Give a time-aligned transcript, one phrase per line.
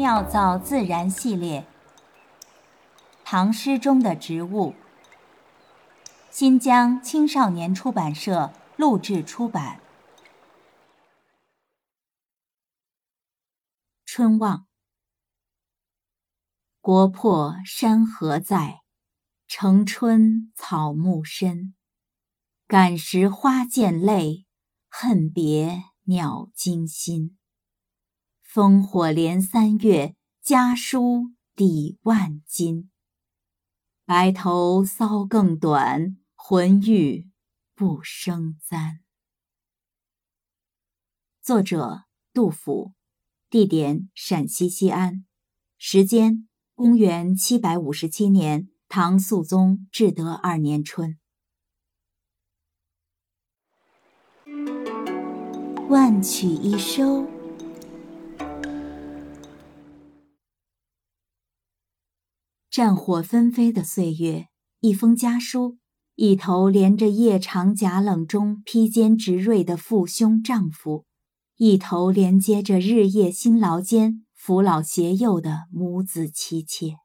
[0.00, 1.66] 妙造自然系列，
[3.22, 4.74] 唐诗中的植物。
[6.30, 9.78] 新疆青少年出版社录制出版。
[14.06, 14.60] 《春望》
[16.80, 18.80] 国破山河在，
[19.46, 21.74] 城春草木深。
[22.66, 24.46] 感时花溅泪，
[24.88, 27.36] 恨别鸟惊心。
[28.52, 32.90] 烽火连三月，家书抵万金。
[34.04, 37.30] 白头搔更短，浑欲
[37.76, 38.98] 不胜簪。
[41.40, 42.94] 作者：杜甫，
[43.48, 45.24] 地点：陕西西安，
[45.78, 51.20] 时间：公元七百五十七年，唐肃宗至德二年春。
[55.88, 57.39] 万曲一收。
[62.70, 64.46] 战火纷飞的岁月，
[64.78, 65.78] 一封家书，
[66.14, 71.04] 一头连着夜长甲冷中披坚执锐的父兄丈夫，
[71.56, 76.98] 一头连接着日夜辛劳间扶老携幼的母子妻妾，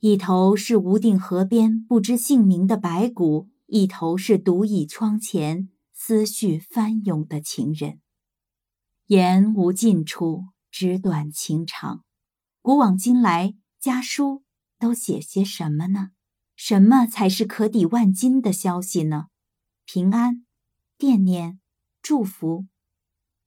[0.00, 8.00] 一头是无定河边不知姓名的白骨，一头是独倚窗前思绪翻涌的情人。
[9.06, 12.02] 言无尽处，纸短情长。
[12.60, 14.42] 古往今来，家书
[14.78, 16.10] 都写些什么呢？
[16.56, 19.26] 什么才是可抵万金的消息呢？
[19.84, 20.44] 平安、
[20.96, 21.60] 惦念、
[22.02, 22.66] 祝福、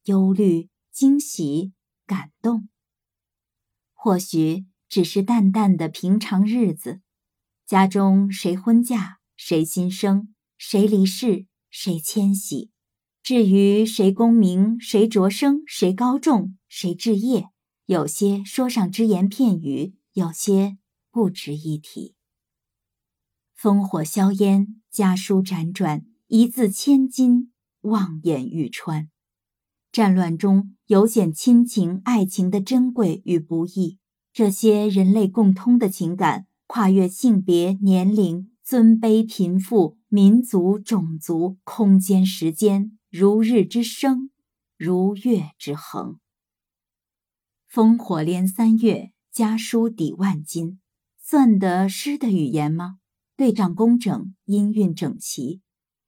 [0.06, 1.74] 忧虑、惊喜、
[2.06, 2.70] 感动，
[3.94, 7.02] 或许只是淡淡的平常日子。
[7.66, 12.72] 家中谁婚嫁，谁新生，谁离世，谁迁徙。
[13.24, 17.50] 至于谁功名，谁擢升，谁高中，谁置业，
[17.86, 20.78] 有些说上只言片语，有些
[21.12, 22.16] 不值一提。
[23.56, 27.52] 烽火硝烟，家书辗转，一字千金，
[27.82, 29.10] 望眼欲穿。
[29.92, 34.00] 战乱中尤显亲情、爱情的珍贵与不易。
[34.34, 42.98] 这些人类共通的情感，跨越性别、年龄、尊卑、贫富、民族、种族、空间、时间。
[43.10, 44.32] 如日之升，
[44.78, 46.18] 如月之恒。
[47.70, 50.80] 烽火连三月，家书抵万金，
[51.32, 52.98] 算得诗的语言吗？
[53.38, 55.62] 对仗工整，音韵整齐。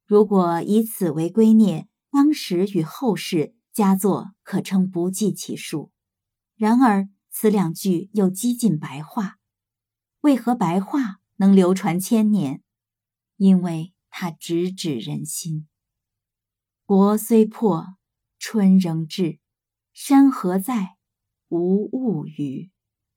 [0.06, 5.94] 如果以此为圭臬，当时与后世佳作可称不计其数。
[6.58, 9.38] 然而此两句又几近白话。
[10.20, 12.62] 为何白话能流传千年？
[13.38, 15.70] 因为它直指人心。
[16.86, 17.96] 国虽破，
[18.38, 19.40] 春仍至；
[19.94, 20.98] 山河在，
[21.48, 22.72] 无物语；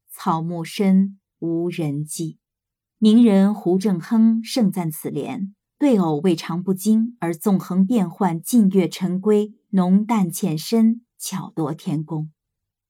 [0.08, 2.38] 草木深，无人迹。
[2.98, 12.30] 名人胡正亨盛赞此联：对偶未尝不精，而纵横变幻，近月晨归，浓淡浅深，巧夺天工。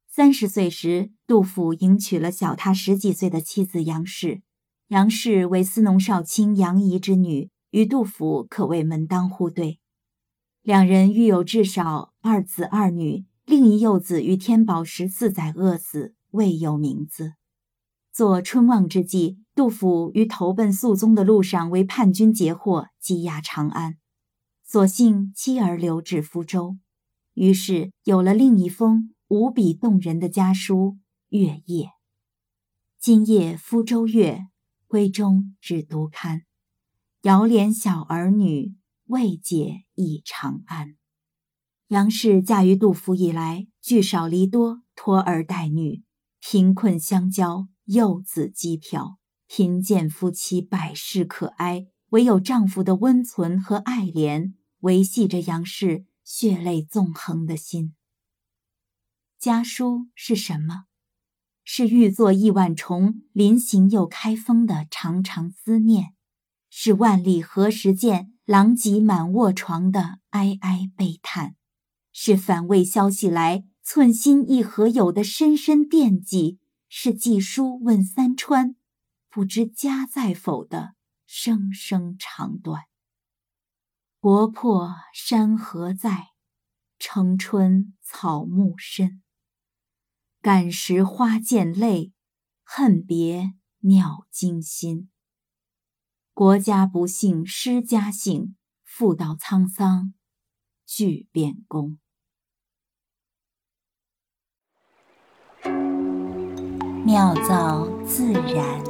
[0.08, 4.42] 三十岁时，杜甫迎娶了小他十几岁的妻子杨氏。
[4.88, 9.80] 杨氏为司农少卿杨仪之女，与杜甫可谓门当户对。
[10.62, 17.34] 两人育有至少二子二女，另一幼子于天宝十四载饿死，未有名字。
[18.16, 23.98] 作春望之际，杜甫于投奔肃宗的路上为叛军截获，羁押长安，
[24.64, 26.78] 所幸妻儿留至福州，
[27.34, 30.96] 于是有了另一封无比动人的家书
[31.38, 31.84] 《月夜》。
[32.98, 34.46] 今夜福州月，
[34.88, 36.44] 闺中只独看，
[37.24, 38.76] 遥怜小儿女。
[39.08, 40.96] 未解忆长安。
[41.88, 46.02] 杨氏嫁于杜甫以来，聚少离多，托儿带女，
[46.40, 57.94] 贫困相交，幼子饥漂，贫贱夫妻百事可哀，唯有丈夫的温存和爱怜维系着杨氏血泪纵横的心。
[59.38, 60.84] 家书是什么？
[61.62, 66.14] 是欲作亿万重，临行又开封的长长思念，
[66.68, 68.32] 是万里何时见。
[68.44, 71.56] 狼藉满卧床的哀哀悲叹，
[72.12, 78.76] 是反胃消息来，寸心一何有的深深惦记，是寄书问三川，
[79.28, 80.94] 不知家在否的
[81.26, 82.84] 声声长断。
[84.18, 86.28] 国破山河在，
[86.98, 89.22] 城春草木深。
[90.40, 92.12] 感时花溅泪，
[92.62, 95.10] 恨别鸟惊心。
[96.32, 100.14] 国家不幸失家幸，妇道沧桑
[100.84, 101.98] 俱变宫。
[107.06, 108.82] 妙造自然。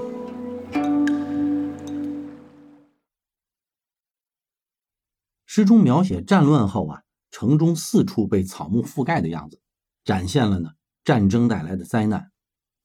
[5.45, 9.61] 诗中描写战乱后啊，城中四处被草木覆盖的样子，
[10.03, 10.71] 展现了呢
[11.05, 12.31] 战争带来的灾难。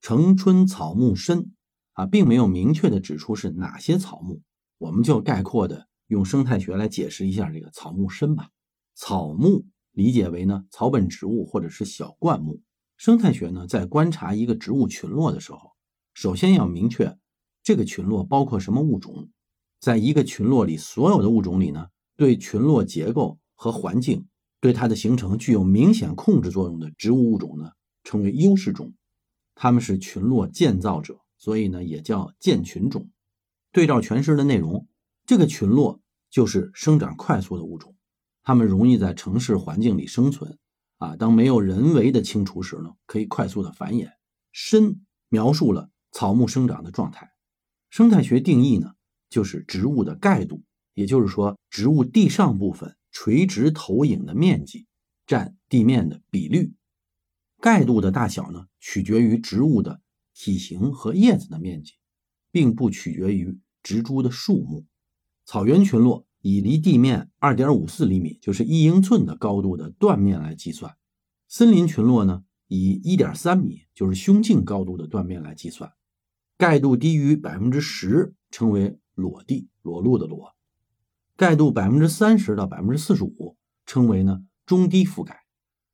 [0.02, 1.54] 城春草木深
[1.94, 4.42] 啊，并没有明确的指出是哪些草木，
[4.80, 8.50] 我们就概括的用生态学来解释一下这个草木深吧。
[8.96, 12.62] 草木理解为呢草本植物或者是小灌木。
[13.02, 15.72] 生态学呢在观察一个植物群落的时候，
[16.14, 17.18] 首先要明确
[17.64, 19.32] 这个群落包括什么物种。
[19.80, 24.28] 在一个群落里，所有的物种里呢，对群落结构和环境
[24.60, 27.72] 对它的形成具有明显控制作用的植物物种呢，
[28.04, 28.94] 称为优势种。
[29.56, 33.10] 它们是群落建造者，所以呢也叫建群种。
[33.72, 34.88] 对照全诗的内容，
[35.26, 36.00] 这个群落
[36.30, 37.96] 就是生长快速的物种，
[38.44, 40.60] 它们容易在城市环境里生存。
[41.02, 44.12] 啊，当没有人为的清除时呢，可以快速的繁衍。
[44.52, 47.32] 深描述了草木生长的状态。
[47.90, 48.94] 生态学定义呢，
[49.28, 50.62] 就是植物的盖度，
[50.94, 54.86] 也就是说，植物地上部分垂直投影的面积
[55.26, 56.76] 占地面的比率。
[57.60, 60.04] 盖度的大小呢，取决于植物的
[60.36, 61.94] 体型和叶子的面积，
[62.52, 64.86] 并不取决于植株的数目。
[65.46, 70.92] 草原群落以离地面二点五四厘米，就是一英寸的高度的断面来计算；
[71.48, 75.92] 森林群落呢，以一点三米，就是胸径高度的断面来计算。
[76.58, 80.54] 盖度低于百分之十，称为裸地，裸露的裸；
[81.36, 85.42] 盖度百分之三十到百分之四十五，称为呢中低覆盖。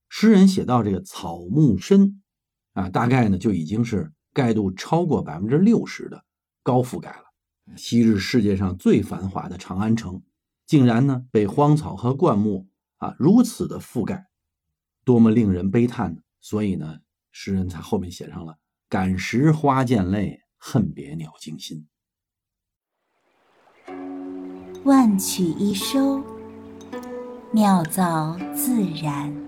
[0.10, 2.22] 诗人写到这个草木深，
[2.74, 6.24] 啊，大概呢就已经是盖度超过百分之六十的
[6.64, 7.76] 高覆盖了。
[7.76, 10.22] 昔日世界上最繁华的长安城，
[10.68, 12.68] 竟然呢被荒草和灌木
[12.98, 14.28] 啊如此的覆盖，
[15.06, 16.22] 多么令人悲叹呢！
[16.42, 17.00] 所以呢，
[17.32, 18.58] 诗人在后面写上了
[18.90, 21.88] “感时花溅泪，恨别鸟惊心”。
[24.84, 26.22] 万曲一收，
[27.52, 29.47] 妙造自然。